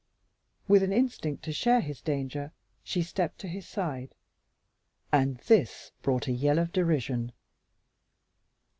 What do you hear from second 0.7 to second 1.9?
an instinct to share